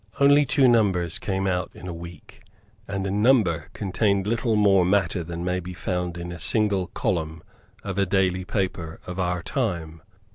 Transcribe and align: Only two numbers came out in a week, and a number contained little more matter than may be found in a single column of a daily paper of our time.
Only 0.19 0.47
two 0.47 0.67
numbers 0.67 1.19
came 1.19 1.45
out 1.45 1.69
in 1.75 1.87
a 1.87 1.93
week, 1.93 2.41
and 2.87 3.05
a 3.05 3.11
number 3.11 3.69
contained 3.73 4.25
little 4.25 4.55
more 4.55 4.83
matter 4.83 5.23
than 5.23 5.45
may 5.45 5.59
be 5.59 5.75
found 5.75 6.17
in 6.17 6.31
a 6.31 6.39
single 6.39 6.87
column 6.87 7.43
of 7.83 7.99
a 7.99 8.07
daily 8.07 8.43
paper 8.43 8.99
of 9.05 9.19
our 9.19 9.43
time. 9.43 10.01